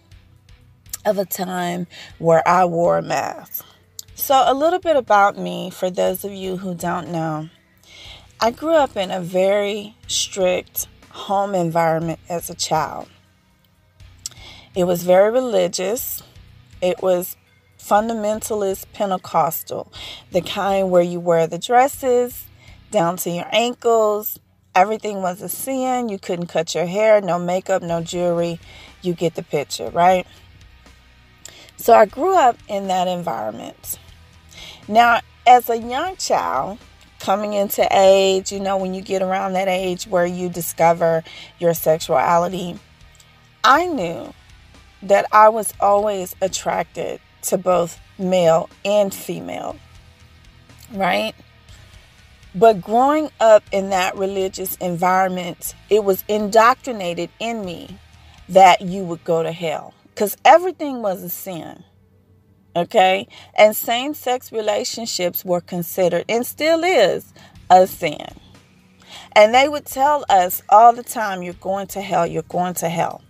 of 1.05 1.19
a 1.19 1.25
time 1.25 1.87
where 2.19 2.47
I 2.47 2.65
wore 2.65 2.99
a 2.99 3.03
mask. 3.03 3.65
So, 4.15 4.43
a 4.47 4.53
little 4.53 4.81
bit 4.81 4.97
about 4.97 5.39
me 5.39 5.71
for 5.71 5.91
those 5.91 6.25
of 6.25 6.33
you 6.33 6.57
who 6.57 6.75
don't 6.75 7.11
know. 7.11 7.49
I 8.41 8.51
grew 8.51 8.75
up 8.75 8.97
in 8.97 9.11
a 9.11 9.21
very 9.21 9.97
strict 10.07 10.89
home 11.11 11.55
environment 11.55 12.19
as 12.29 12.51
a 12.51 12.55
child. 12.55 13.09
It 14.75 14.85
was 14.85 15.03
very 15.03 15.31
religious, 15.31 16.23
It 16.81 17.03
was 17.03 17.37
fundamentalist 17.79 18.87
Pentecostal, 18.93 19.93
the 20.31 20.41
kind 20.41 20.91
where 20.91 21.03
you 21.03 21.21
wear 21.21 21.47
the 21.47 21.59
dresses 21.59 22.47
down 22.91 23.17
to 23.19 23.31
your 23.31 23.49
ankles. 23.51 24.39
Everything 24.79 25.23
was 25.23 25.43
a 25.43 25.49
sin. 25.49 26.09
You 26.09 26.21
couldn't 26.21 26.47
cut 26.47 26.73
your 26.73 26.87
hair, 26.87 27.21
no 27.21 27.37
makeup, 27.37 27.83
no 27.83 28.01
jewelry. 28.01 28.61
You 29.03 29.13
get 29.13 29.35
the 29.35 29.43
picture, 29.43 29.91
right? 29.91 30.25
So 31.79 31.95
I 31.95 32.07
grew 32.07 32.37
up 32.37 32.57
in 32.69 32.87
that 32.87 33.09
environment. 33.09 33.99
Now, 34.87 35.19
as 35.49 35.69
a 35.69 35.77
young 35.77 36.15
child, 36.15 36.79
coming 37.19 37.55
into 37.55 37.89
age, 37.91 38.53
you 38.53 38.61
know, 38.61 38.77
when 38.77 38.95
you 38.95 39.03
get 39.03 39.21
around 39.21 39.55
that 39.55 39.67
age 39.67 40.07
where 40.07 40.25
you 40.25 40.49
discover 40.49 41.25
your 41.59 41.75
sexuality, 41.75 42.79
I 43.65 43.89
knew 43.89 44.33
that 45.03 45.27
I 45.33 45.49
was 45.49 45.75
always 45.81 46.37
attracted 46.41 47.19
to 47.43 47.59
both 47.59 47.99
male 48.17 48.71
and 48.85 49.13
female, 49.13 49.75
right? 50.93 51.35
But 52.59 52.81
growing 52.81 53.31
up 53.39 53.63
in 53.71 53.91
that 53.91 54.17
religious 54.17 54.75
environment, 54.77 55.77
it 55.89 56.03
was 56.03 56.25
indoctrinated 56.27 57.31
in 57.39 57.65
me 57.65 58.01
that 58.49 58.81
you 58.81 59.05
would 59.05 59.23
go 59.23 59.45
to 59.45 59.53
hell 59.53 59.95
because 60.07 60.37
everything 60.45 61.01
was 61.01 61.23
a 61.23 61.29
sin. 61.29 61.85
Okay? 62.75 63.29
And 63.57 63.77
same 63.77 64.13
sex 64.13 64.51
relationships 64.51 65.45
were 65.45 65.61
considered 65.61 66.25
and 66.29 66.45
still 66.45 66.83
is 66.83 67.33
a 67.71 67.87
sin. 67.87 68.27
And 69.33 69.55
they 69.55 69.69
would 69.69 69.87
tell 69.87 70.25
us 70.29 70.61
all 70.69 70.93
the 70.93 71.05
time, 71.05 71.45
you're 71.45 71.55
going 71.55 71.87
to 71.89 72.01
hell, 72.01 72.27
you're 72.27 72.43
going 72.43 72.75
to 72.75 72.89
hell. 72.89 73.23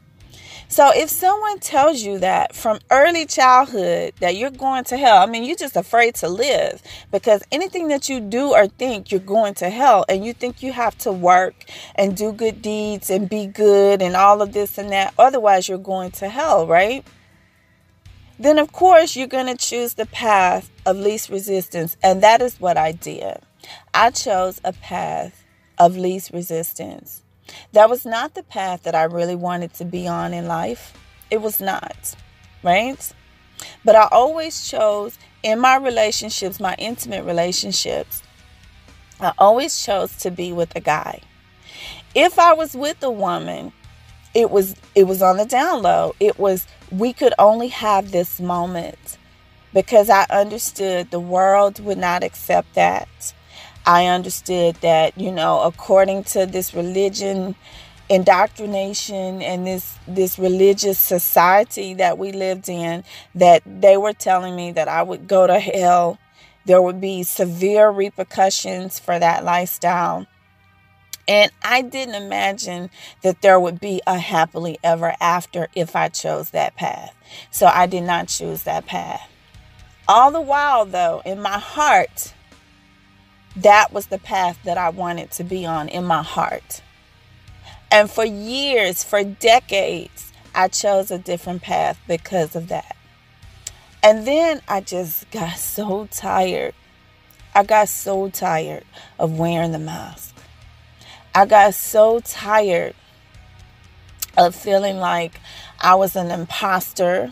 So 0.70 0.90
if 0.94 1.08
someone 1.08 1.60
tells 1.60 2.02
you 2.02 2.18
that 2.18 2.54
from 2.54 2.78
early 2.90 3.24
childhood 3.24 4.12
that 4.20 4.36
you're 4.36 4.50
going 4.50 4.84
to 4.84 4.98
hell, 4.98 5.16
I 5.16 5.24
mean, 5.24 5.44
you're 5.44 5.56
just 5.56 5.76
afraid 5.76 6.14
to 6.16 6.28
live 6.28 6.82
because 7.10 7.42
anything 7.50 7.88
that 7.88 8.10
you 8.10 8.20
do 8.20 8.52
or 8.52 8.66
think, 8.66 9.10
you're 9.10 9.18
going 9.18 9.54
to 9.54 9.70
hell. 9.70 10.04
And 10.10 10.26
you 10.26 10.34
think 10.34 10.62
you 10.62 10.72
have 10.72 10.96
to 10.98 11.10
work 11.10 11.64
and 11.94 12.14
do 12.14 12.32
good 12.32 12.60
deeds 12.60 13.08
and 13.08 13.30
be 13.30 13.46
good 13.46 14.02
and 14.02 14.14
all 14.14 14.42
of 14.42 14.52
this 14.52 14.76
and 14.76 14.92
that. 14.92 15.14
Otherwise, 15.18 15.70
you're 15.70 15.78
going 15.78 16.10
to 16.12 16.28
hell, 16.28 16.66
right? 16.66 17.02
Then, 18.38 18.58
of 18.58 18.70
course, 18.70 19.16
you're 19.16 19.26
going 19.26 19.46
to 19.46 19.56
choose 19.56 19.94
the 19.94 20.06
path 20.06 20.70
of 20.84 20.98
least 20.98 21.30
resistance. 21.30 21.96
And 22.02 22.22
that 22.22 22.42
is 22.42 22.60
what 22.60 22.76
I 22.76 22.92
did. 22.92 23.38
I 23.94 24.10
chose 24.10 24.60
a 24.62 24.74
path 24.74 25.46
of 25.78 25.96
least 25.96 26.30
resistance. 26.32 27.22
That 27.72 27.90
was 27.90 28.04
not 28.04 28.34
the 28.34 28.42
path 28.42 28.82
that 28.84 28.94
I 28.94 29.04
really 29.04 29.36
wanted 29.36 29.74
to 29.74 29.84
be 29.84 30.06
on 30.06 30.32
in 30.32 30.46
life. 30.46 30.94
It 31.30 31.42
was 31.42 31.60
not, 31.60 32.14
right? 32.62 33.12
But 33.84 33.96
I 33.96 34.08
always 34.10 34.68
chose 34.68 35.18
in 35.42 35.58
my 35.58 35.76
relationships, 35.76 36.60
my 36.60 36.74
intimate 36.78 37.24
relationships, 37.24 38.22
I 39.20 39.32
always 39.38 39.82
chose 39.84 40.16
to 40.18 40.30
be 40.30 40.52
with 40.52 40.74
a 40.76 40.80
guy. 40.80 41.20
If 42.14 42.38
I 42.38 42.52
was 42.52 42.74
with 42.74 43.02
a 43.02 43.10
woman, 43.10 43.72
it 44.34 44.50
was 44.50 44.76
it 44.94 45.04
was 45.04 45.22
on 45.22 45.36
the 45.36 45.44
down 45.44 45.82
low. 45.82 46.14
It 46.20 46.38
was 46.38 46.66
we 46.90 47.12
could 47.12 47.34
only 47.38 47.68
have 47.68 48.12
this 48.12 48.40
moment 48.40 49.18
because 49.74 50.08
I 50.08 50.26
understood 50.30 51.10
the 51.10 51.20
world 51.20 51.80
would 51.80 51.98
not 51.98 52.22
accept 52.22 52.74
that. 52.74 53.08
I 53.88 54.04
understood 54.08 54.76
that, 54.82 55.16
you 55.16 55.32
know, 55.32 55.62
according 55.62 56.24
to 56.24 56.44
this 56.44 56.74
religion 56.74 57.56
indoctrination 58.10 59.40
and 59.42 59.66
this 59.66 59.94
this 60.06 60.38
religious 60.38 60.98
society 60.98 61.94
that 61.94 62.18
we 62.18 62.32
lived 62.32 62.68
in 62.68 63.02
that 63.34 63.62
they 63.64 63.96
were 63.96 64.12
telling 64.12 64.54
me 64.54 64.72
that 64.72 64.88
I 64.88 65.02
would 65.02 65.26
go 65.26 65.46
to 65.46 65.58
hell. 65.58 66.18
There 66.66 66.82
would 66.82 67.00
be 67.00 67.22
severe 67.22 67.88
repercussions 67.88 68.98
for 68.98 69.18
that 69.18 69.42
lifestyle. 69.42 70.26
And 71.26 71.50
I 71.62 71.80
didn't 71.80 72.14
imagine 72.14 72.90
that 73.22 73.40
there 73.40 73.58
would 73.58 73.80
be 73.80 74.02
a 74.06 74.18
happily 74.18 74.78
ever 74.84 75.14
after 75.18 75.68
if 75.74 75.96
I 75.96 76.08
chose 76.08 76.50
that 76.50 76.76
path. 76.76 77.14
So 77.50 77.66
I 77.66 77.86
did 77.86 78.02
not 78.02 78.28
choose 78.28 78.64
that 78.64 78.84
path. 78.84 79.30
All 80.06 80.30
the 80.30 80.42
while, 80.42 80.84
though, 80.84 81.22
in 81.24 81.40
my 81.40 81.58
heart, 81.58 82.34
that 83.62 83.92
was 83.92 84.06
the 84.06 84.18
path 84.18 84.58
that 84.64 84.78
I 84.78 84.90
wanted 84.90 85.30
to 85.32 85.44
be 85.44 85.66
on 85.66 85.88
in 85.88 86.04
my 86.04 86.22
heart. 86.22 86.82
And 87.90 88.10
for 88.10 88.24
years, 88.24 89.02
for 89.02 89.24
decades, 89.24 90.32
I 90.54 90.68
chose 90.68 91.10
a 91.10 91.18
different 91.18 91.62
path 91.62 91.98
because 92.06 92.54
of 92.54 92.68
that. 92.68 92.96
And 94.02 94.26
then 94.26 94.60
I 94.68 94.80
just 94.80 95.30
got 95.30 95.58
so 95.58 96.06
tired. 96.10 96.74
I 97.54 97.64
got 97.64 97.88
so 97.88 98.28
tired 98.28 98.84
of 99.18 99.38
wearing 99.38 99.72
the 99.72 99.78
mask. 99.78 100.36
I 101.34 101.46
got 101.46 101.74
so 101.74 102.20
tired 102.20 102.94
of 104.36 104.54
feeling 104.54 104.98
like 104.98 105.40
I 105.80 105.96
was 105.96 106.14
an 106.14 106.30
imposter. 106.30 107.30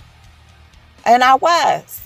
And 1.04 1.23
I 1.23 1.37
was 1.37 2.06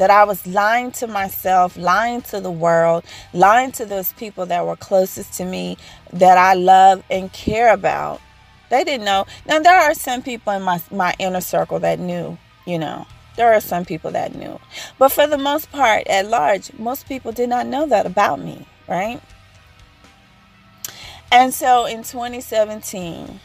that 0.00 0.08
I 0.08 0.24
was 0.24 0.46
lying 0.46 0.92
to 0.92 1.06
myself, 1.06 1.76
lying 1.76 2.22
to 2.22 2.40
the 2.40 2.50
world, 2.50 3.04
lying 3.34 3.70
to 3.72 3.84
those 3.84 4.14
people 4.14 4.46
that 4.46 4.64
were 4.64 4.74
closest 4.74 5.34
to 5.34 5.44
me 5.44 5.76
that 6.14 6.38
I 6.38 6.54
love 6.54 7.04
and 7.10 7.30
care 7.34 7.70
about. 7.70 8.18
They 8.70 8.82
didn't 8.82 9.04
know. 9.04 9.26
Now, 9.44 9.58
there 9.58 9.78
are 9.78 9.92
some 9.92 10.22
people 10.22 10.54
in 10.54 10.62
my, 10.62 10.80
my 10.90 11.14
inner 11.18 11.42
circle 11.42 11.80
that 11.80 11.98
knew, 11.98 12.38
you 12.64 12.78
know. 12.78 13.06
There 13.36 13.52
are 13.52 13.60
some 13.60 13.84
people 13.84 14.10
that 14.12 14.34
knew. 14.34 14.58
But 14.98 15.12
for 15.12 15.26
the 15.26 15.36
most 15.36 15.70
part, 15.70 16.06
at 16.06 16.26
large, 16.26 16.72
most 16.78 17.06
people 17.06 17.30
did 17.30 17.50
not 17.50 17.66
know 17.66 17.84
that 17.84 18.06
about 18.06 18.40
me, 18.40 18.66
right? 18.88 19.20
And 21.30 21.52
so 21.52 21.84
in 21.84 22.04
2017, 22.04 23.38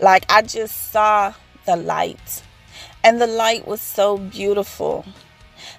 like 0.00 0.24
I 0.30 0.40
just 0.40 0.90
saw 0.90 1.34
the 1.66 1.76
light 1.76 2.42
and 3.02 3.20
the 3.20 3.26
light 3.26 3.66
was 3.66 3.80
so 3.80 4.18
beautiful. 4.18 5.04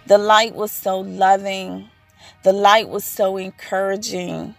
The 0.07 0.17
light 0.17 0.55
was 0.55 0.71
so 0.71 0.99
loving. 0.99 1.89
The 2.43 2.53
light 2.53 2.89
was 2.89 3.03
so 3.03 3.37
encouraging. 3.37 4.55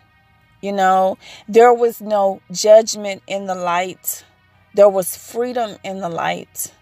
You 0.61 0.73
know, 0.73 1.19
there 1.49 1.75
was 1.75 2.01
no 2.01 2.41
judgment 2.53 3.23
in 3.27 3.47
the 3.47 3.55
light, 3.57 4.25
there 4.75 4.89
was 4.89 5.17
freedom 5.17 5.77
in 5.83 5.99
the 5.99 6.09
light. 6.09 6.73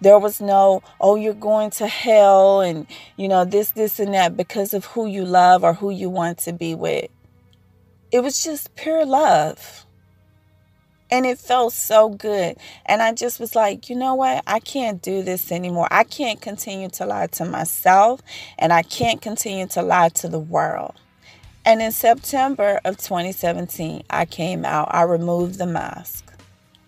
There 0.00 0.18
was 0.18 0.40
no, 0.40 0.82
oh, 1.00 1.16
you're 1.16 1.34
going 1.34 1.70
to 1.72 1.86
hell 1.86 2.60
and, 2.60 2.86
you 3.16 3.28
know, 3.28 3.44
this, 3.44 3.72
this, 3.72 3.98
and 3.98 4.14
that 4.14 4.36
because 4.36 4.72
of 4.72 4.86
who 4.86 5.06
you 5.06 5.24
love 5.24 5.64
or 5.64 5.74
who 5.74 5.90
you 5.90 6.08
want 6.08 6.38
to 6.38 6.52
be 6.52 6.74
with. 6.74 7.10
It 8.10 8.20
was 8.20 8.42
just 8.42 8.74
pure 8.74 9.04
love. 9.04 9.85
And 11.10 11.24
it 11.24 11.38
felt 11.38 11.72
so 11.72 12.08
good. 12.08 12.56
And 12.84 13.00
I 13.00 13.12
just 13.12 13.38
was 13.38 13.54
like, 13.54 13.88
you 13.88 13.96
know 13.96 14.14
what? 14.14 14.42
I 14.46 14.58
can't 14.58 15.00
do 15.00 15.22
this 15.22 15.52
anymore. 15.52 15.88
I 15.90 16.04
can't 16.04 16.40
continue 16.40 16.88
to 16.90 17.06
lie 17.06 17.28
to 17.28 17.44
myself 17.44 18.22
and 18.58 18.72
I 18.72 18.82
can't 18.82 19.22
continue 19.22 19.66
to 19.68 19.82
lie 19.82 20.08
to 20.10 20.28
the 20.28 20.40
world. 20.40 20.94
And 21.64 21.80
in 21.80 21.92
September 21.92 22.80
of 22.84 22.96
2017, 22.96 24.04
I 24.10 24.24
came 24.24 24.64
out. 24.64 24.88
I 24.92 25.02
removed 25.02 25.58
the 25.58 25.66
mask. 25.66 26.24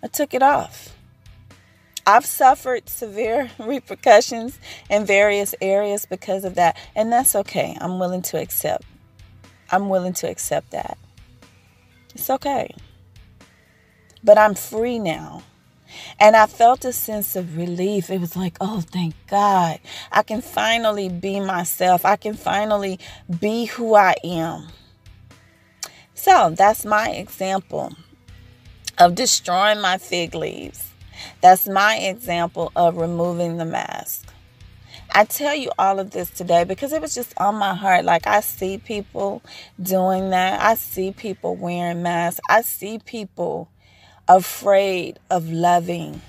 I 0.03 0.07
took 0.07 0.33
it 0.33 0.43
off. 0.43 0.95
I've 2.05 2.25
suffered 2.25 2.89
severe 2.89 3.51
repercussions 3.59 4.57
in 4.89 5.05
various 5.05 5.53
areas 5.61 6.05
because 6.05 6.43
of 6.43 6.55
that. 6.55 6.77
And 6.95 7.11
that's 7.11 7.35
okay. 7.35 7.77
I'm 7.79 7.99
willing 7.99 8.21
to 8.23 8.41
accept. 8.41 8.83
I'm 9.69 9.87
willing 9.87 10.13
to 10.13 10.29
accept 10.29 10.71
that. 10.71 10.97
It's 12.15 12.29
okay 12.29 12.73
but 14.23 14.37
I'm 14.37 14.55
free 14.55 14.99
now. 14.99 15.43
And 16.19 16.35
I 16.35 16.45
felt 16.45 16.85
a 16.85 16.93
sense 16.93 17.35
of 17.35 17.57
relief. 17.57 18.09
It 18.09 18.21
was 18.21 18.35
like, 18.35 18.57
oh, 18.61 18.81
thank 18.81 19.15
God. 19.27 19.79
I 20.11 20.21
can 20.23 20.41
finally 20.41 21.09
be 21.09 21.39
myself. 21.39 22.05
I 22.05 22.15
can 22.15 22.35
finally 22.35 22.99
be 23.39 23.65
who 23.65 23.95
I 23.95 24.15
am. 24.23 24.67
So 26.13 26.53
that's 26.55 26.85
my 26.85 27.09
example 27.09 27.95
of 28.97 29.15
destroying 29.15 29.81
my 29.81 29.97
fig 29.97 30.35
leaves. 30.35 30.91
That's 31.41 31.67
my 31.67 31.97
example 31.97 32.71
of 32.75 32.97
removing 32.97 33.57
the 33.57 33.65
mask. 33.65 34.27
I 35.11 35.23
tell 35.23 35.55
you 35.55 35.71
all 35.79 35.99
of 35.99 36.11
this 36.11 36.29
today 36.29 36.65
because 36.65 36.93
it 36.93 37.01
was 37.01 37.15
just 37.15 37.33
on 37.37 37.55
my 37.55 37.73
heart. 37.73 38.05
Like, 38.05 38.27
I 38.27 38.41
see 38.41 38.77
people 38.77 39.41
doing 39.81 40.29
that. 40.29 40.61
I 40.61 40.75
see 40.75 41.11
people 41.11 41.55
wearing 41.55 42.03
masks. 42.03 42.41
I 42.47 42.61
see 42.61 42.99
people 42.99 43.69
afraid 44.29 45.19
of 45.31 45.51
loving, 45.51 46.21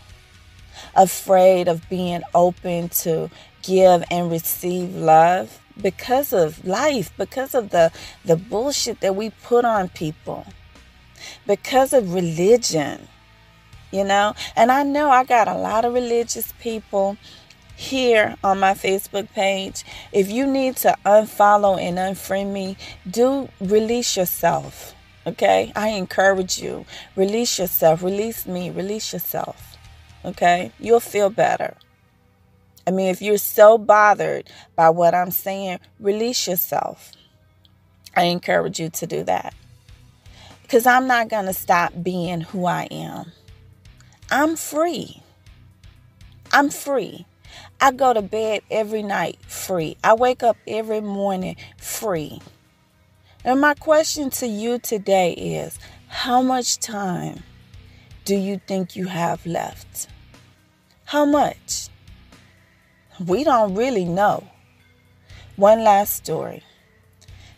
afraid 0.97 1.69
of 1.69 1.89
being 1.91 2.23
open 2.35 2.89
to 2.89 3.31
give 3.63 4.03
and 4.11 4.31
receive 4.31 4.95
love 4.95 5.61
because 5.81 6.33
of 6.33 6.65
life, 6.67 7.13
because 7.19 7.55
of 7.55 7.71
the, 7.71 7.93
the 8.25 8.37
bullshit 8.37 9.01
that 9.01 9.15
we 9.15 9.31
put 9.43 9.65
on 9.65 9.91
people, 9.91 10.47
because 11.47 11.93
of 11.93 12.15
religion, 12.15 13.07
you 13.91 14.05
know. 14.05 14.35
And 14.57 14.73
I 14.73 14.83
know 14.83 15.11
I 15.11 15.25
got 15.25 15.47
a 15.47 15.55
lot 15.55 15.85
of 15.85 15.93
religious 15.93 16.53
people 16.61 17.19
here 17.77 18.37
on 18.43 18.61
my 18.61 18.73
Facebook 18.73 19.31
page. 19.33 19.85
If 20.13 20.31
you 20.31 20.47
need 20.47 20.77
to 20.79 20.97
unfollow 21.05 21.79
and 21.79 21.99
unfriend 21.99 22.53
me, 22.53 22.77
do 23.09 23.49
release 23.61 24.17
yourself. 24.17 24.95
Okay? 25.27 25.73
I 25.77 25.89
encourage 25.89 26.59
you. 26.59 26.87
Release 27.17 27.59
yourself. 27.59 28.03
Release 28.03 28.47
me. 28.47 28.71
Release 28.71 29.13
yourself. 29.13 29.77
Okay? 30.25 30.73
You'll 30.79 31.01
feel 31.01 31.31
better. 31.31 31.77
I 32.87 32.91
mean, 32.91 33.09
if 33.09 33.21
you're 33.21 33.39
so 33.39 33.79
bothered 33.79 34.51
by 34.75 34.91
what 34.91 35.15
I'm 35.15 35.31
saying, 35.31 35.81
release 35.99 36.49
yourself. 36.49 37.13
I 38.17 38.25
encourage 38.25 38.81
you 38.81 38.89
to 38.91 39.07
do 39.07 39.23
that. 39.25 39.55
Because 40.63 40.87
I'm 40.87 41.07
not 41.07 41.29
going 41.29 41.47
to 41.47 41.53
stop 41.53 41.93
being 42.03 42.41
who 42.41 42.65
I 42.67 42.89
am. 42.91 43.33
I'm 44.31 44.57
free. 44.57 45.23
I'm 46.53 46.71
free. 46.71 47.27
I 47.81 47.93
go 47.93 48.13
to 48.13 48.23
bed 48.23 48.63
every 48.71 49.03
night 49.03 49.39
free. 49.47 49.97
I 50.03 50.15
wake 50.15 50.43
up 50.43 50.57
every 50.67 51.01
morning 51.01 51.57
free. 51.77 52.41
And 53.45 53.61
my 53.61 53.75
question 53.75 54.29
to 54.31 54.47
you 54.47 54.79
today 54.79 55.33
is 55.33 55.79
how 56.09 56.43
much 56.43 56.79
time 56.79 57.43
do 58.25 58.37
you 58.37 58.61
think 58.67 58.97
you 58.97 59.07
have 59.07 59.45
left? 59.47 60.09
How 61.07 61.25
much? 61.25 61.89
We 63.19 63.45
don't 63.45 63.75
really 63.75 64.05
know. 64.05 64.45
One 65.57 65.83
last 65.83 66.17
story. 66.17 66.63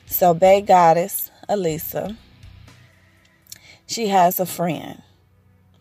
So, 0.06 0.34
Bay 0.34 0.60
Goddess, 0.60 1.30
Elisa, 1.48 2.16
she 3.86 4.08
has 4.08 4.38
a 4.38 4.46
friend. 4.46 5.02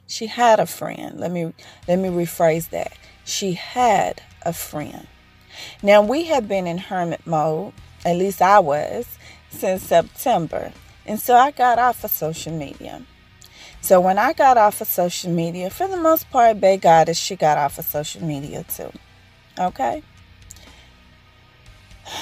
She 0.08 0.28
had 0.28 0.60
a 0.60 0.66
friend. 0.66 1.20
Let 1.20 1.32
me 1.32 1.54
let 1.88 2.00
me 2.00 2.10
rephrase 2.10 2.70
that. 2.72 2.94
She 3.24 3.54
had 3.54 4.22
a 4.42 4.52
friend. 4.52 5.08
Now 5.82 6.02
we 6.02 6.26
have 6.26 6.48
been 6.48 6.68
in 6.68 6.78
hermit 6.78 7.26
mode, 7.26 7.74
at 8.04 8.18
least 8.18 8.42
I 8.42 8.60
was, 8.60 9.06
since 9.52 9.84
September. 9.84 10.74
And 11.06 11.20
so 11.20 11.36
I 11.36 11.52
got 11.52 11.78
off 11.78 12.04
of 12.04 12.12
social 12.12 12.54
media. 12.54 13.04
So 13.82 14.00
when 14.00 14.18
I 14.18 14.34
got 14.34 14.58
off 14.58 14.82
of 14.82 14.88
social 14.88 15.32
media, 15.32 15.70
for 15.70 15.88
the 15.88 15.98
most 15.98 16.30
part, 16.30 16.60
Bay 16.60 16.78
Goddess, 16.78 17.18
she 17.18 17.36
got 17.36 17.58
off 17.58 17.78
of 17.80 17.86
social 17.86 18.24
media 18.24 18.64
too. 18.64 18.92
Okay? 19.60 20.04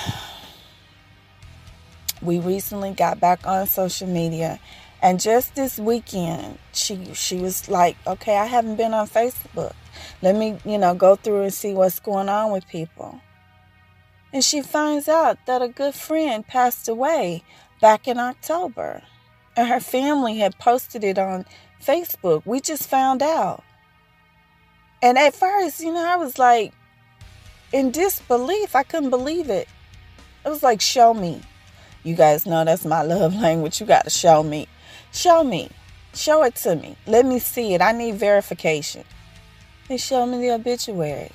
We 2.22 2.38
recently 2.38 2.92
got 2.92 3.22
back 3.22 3.48
on 3.48 3.66
social 3.66 4.06
media 4.06 4.60
and 5.02 5.20
just 5.20 5.56
this 5.56 5.78
weekend 5.78 6.58
she 6.74 7.14
she 7.14 7.38
was 7.38 7.70
like, 7.70 7.96
"Okay, 8.06 8.36
I 8.36 8.46
haven't 8.46 8.76
been 8.76 8.94
on 8.94 9.08
Facebook. 9.08 9.74
Let 10.22 10.36
me, 10.36 10.58
you 10.66 10.78
know, 10.78 10.94
go 10.94 11.16
through 11.16 11.44
and 11.44 11.54
see 11.54 11.74
what's 11.74 12.00
going 12.00 12.28
on 12.28 12.52
with 12.52 12.68
people." 12.68 13.22
And 14.32 14.44
she 14.44 14.62
finds 14.62 15.08
out 15.08 15.46
that 15.46 15.62
a 15.62 15.68
good 15.68 15.96
friend 15.96 16.46
passed 16.46 16.88
away 16.88 17.44
back 17.82 18.08
in 18.08 18.20
October. 18.20 19.02
And 19.58 19.68
her 19.68 19.80
family 19.80 20.38
had 20.38 20.60
posted 20.60 21.04
it 21.04 21.18
on 21.18 21.46
Facebook. 21.84 22.44
We 22.46 22.60
just 22.60 22.88
found 22.88 23.22
out. 23.22 23.64
And 25.02 25.18
at 25.18 25.34
first, 25.34 25.80
you 25.80 25.94
know, 25.94 26.06
I 26.06 26.18
was 26.18 26.38
like, 26.38 26.74
in 27.72 27.92
disbelief. 27.92 28.76
I 28.76 28.84
couldn't 28.84 29.10
believe 29.10 29.50
it. 29.50 29.68
It 30.46 30.50
was 30.50 30.64
like, 30.64 30.82
show 30.82 31.14
me. 31.14 31.42
You 32.04 32.16
guys 32.16 32.46
know 32.46 32.64
that's 32.64 32.86
my 32.86 33.02
love 33.04 33.36
language. 33.36 33.80
You 33.80 33.86
got 33.86 34.06
to 34.06 34.10
show 34.10 34.44
me. 34.44 34.68
Show 35.12 35.44
me. 35.44 35.70
Show 36.14 36.44
it 36.44 36.56
to 36.58 36.76
me. 36.76 36.96
Let 37.06 37.26
me 37.26 37.40
see 37.40 37.74
it. 37.74 37.82
I 37.82 37.92
need 37.92 38.16
verification. 38.16 39.04
They 39.88 39.98
showed 39.98 40.28
me 40.28 40.40
the 40.40 40.52
obituary. 40.52 41.32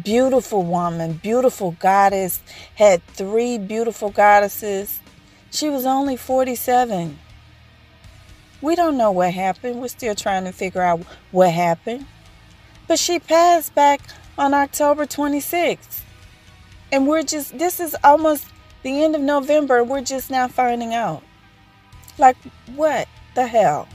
Beautiful 0.00 0.62
woman, 0.62 1.14
beautiful 1.14 1.72
goddess, 1.72 2.40
had 2.76 3.06
three 3.08 3.58
beautiful 3.58 4.08
goddesses. 4.08 5.00
She 5.50 5.68
was 5.68 5.84
only 5.84 6.16
47. 6.16 7.18
We 8.62 8.74
don't 8.74 8.96
know 8.96 9.10
what 9.10 9.34
happened. 9.34 9.82
We're 9.82 9.88
still 9.88 10.14
trying 10.14 10.44
to 10.44 10.52
figure 10.52 10.80
out 10.80 11.02
what 11.30 11.50
happened. 11.50 12.06
But 12.88 12.98
she 12.98 13.18
passed 13.18 13.74
back 13.74 14.00
on 14.38 14.54
October 14.54 15.04
26th. 15.04 16.00
And 16.90 17.06
we're 17.06 17.22
just, 17.22 17.58
this 17.58 17.78
is 17.78 17.94
almost 18.02 18.46
the 18.82 19.02
end 19.02 19.14
of 19.14 19.20
November. 19.20 19.84
We're 19.84 20.00
just 20.00 20.30
now 20.30 20.48
finding 20.48 20.94
out. 20.94 21.22
Like, 22.16 22.36
what 22.76 23.08
the 23.34 23.46
hell? 23.46 23.88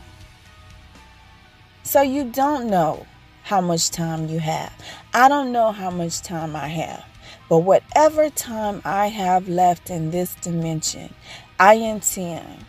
So 1.82 2.02
you 2.02 2.26
don't 2.26 2.70
know 2.70 3.08
how 3.48 3.62
much 3.62 3.90
time 3.92 4.28
you 4.28 4.40
have. 4.40 4.74
I 5.14 5.30
don't 5.30 5.52
know 5.52 5.72
how 5.72 5.90
much 5.90 6.22
time 6.22 6.56
I 6.56 6.68
have. 6.68 7.06
But 7.50 7.60
whatever 7.60 8.30
time 8.30 8.82
I 8.84 9.08
have 9.08 9.48
left 9.48 9.90
in 9.90 10.12
this 10.12 10.36
dimension, 10.36 11.14
I 11.60 11.76
intend 11.76 12.66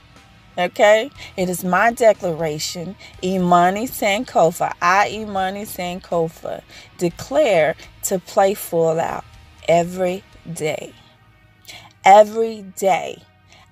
Okay? 0.59 1.11
It 1.37 1.49
is 1.49 1.62
my 1.62 1.93
declaration, 1.93 2.97
Imani 3.23 3.87
Sankofa, 3.87 4.75
I, 4.83 5.09
Imani 5.11 5.62
Sankofa, 5.62 6.62
declare 6.99 7.77
to 8.05 8.19
play 8.19 8.55
full 8.55 8.99
out 8.99 9.25
every 9.69 10.25
day. 10.53 10.93
Every 12.05 12.62
day. 12.77 13.23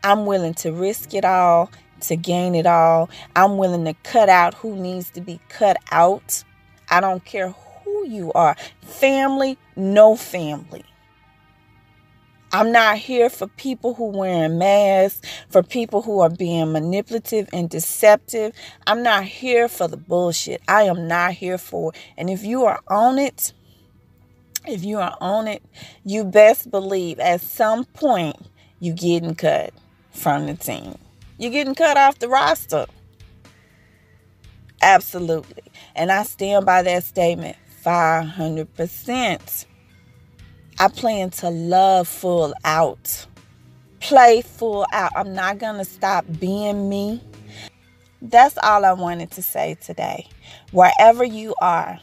I'm 0.05 0.27
willing 0.27 0.55
to 0.55 0.71
risk 0.71 1.13
it 1.15 1.25
all 1.25 1.71
to 2.03 2.15
gain 2.15 2.55
it 2.55 2.67
all. 2.67 3.11
I'm 3.35 3.57
willing 3.57 3.85
to 3.87 3.95
cut 4.05 4.29
out 4.29 4.55
who 4.55 4.77
needs 4.77 5.11
to 5.11 5.21
be 5.21 5.41
cut 5.49 5.79
out. 5.91 6.45
I 6.89 7.01
don't 7.01 7.25
care 7.25 7.51
who 7.51 8.07
you 8.07 8.33
are 8.33 8.57
family, 8.83 9.59
no 9.77 10.17
family. 10.17 10.85
I'm 12.53 12.73
not 12.73 12.97
here 12.99 13.29
for 13.29 13.49
people 13.49 13.95
who 13.95 14.07
wearing 14.07 14.57
masks, 14.57 15.21
for 15.51 15.63
people 15.63 16.01
who 16.03 16.21
are 16.21 16.31
being 16.31 16.73
manipulative 16.73 17.49
and 17.53 17.69
deceptive. 17.69 18.53
I'm 18.87 19.03
not 19.03 19.25
here 19.25 19.69
for 19.69 19.89
the 19.89 19.97
bullshit. 19.97 20.63
I 20.69 20.85
am 20.85 21.09
not 21.09 21.33
here 21.33 21.59
for 21.59 21.93
it. 21.93 22.01
And 22.17 22.31
if 22.31 22.45
you 22.45 22.65
are 22.65 22.81
on 22.89 23.19
it, 23.19 23.53
if 24.65 24.85
you 24.85 24.99
are 25.01 25.17
on 25.21 25.49
it, 25.49 25.63
you 26.05 26.25
best 26.25 26.71
believe 26.71 27.19
at 27.19 27.41
some 27.41 27.85
point 27.85 28.37
you 28.81 28.93
getting 28.93 29.35
cut 29.35 29.75
from 30.13 30.47
the 30.47 30.55
team. 30.55 30.97
You're 31.39 31.53
getting 31.53 31.75
cut 31.75 31.97
off 31.97 32.19
the 32.19 32.29
roster. 32.29 32.87
Absolutely. 34.83 35.65
And 35.95 36.13
I 36.13 36.23
stand 36.25 36.67
by 36.67 36.83
that 36.83 37.05
statement 37.05 37.57
500%. 37.85 39.67
I 40.79 40.89
plan 40.89 41.31
to 41.31 41.49
love 41.49 42.07
full 42.07 42.53
out, 42.65 43.27
play 44.01 44.43
full 44.43 44.87
out. 44.93 45.13
I'm 45.17 45.35
not 45.35 45.59
going 45.59 45.79
to 45.79 45.85
stop 45.85 46.27
being 46.39 46.89
me. 46.89 47.23
That's 48.21 48.59
all 48.63 48.85
I 48.85 48.93
wanted 48.93 49.31
to 49.33 49.43
say 49.43 49.77
today. 49.81 50.29
Wherever 50.73 51.25
you 51.25 51.55
are, 51.63 51.99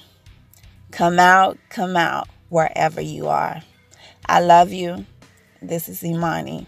come 0.92 1.20
out, 1.20 1.58
come 1.70 1.96
out, 1.96 2.28
wherever 2.50 3.02
you 3.02 3.28
are. 3.28 3.62
I 4.26 4.40
love 4.40 4.72
you. 4.72 5.06
This 5.62 5.90
is 5.90 6.04
Imani. 6.04 6.66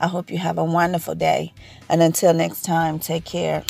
I 0.00 0.08
hope 0.08 0.30
you 0.30 0.38
have 0.38 0.58
a 0.58 0.64
wonderful 0.64 1.14
day. 1.14 1.52
And 1.88 2.02
until 2.02 2.32
next 2.32 2.62
time, 2.64 2.98
take 2.98 3.24
care. 3.24 3.64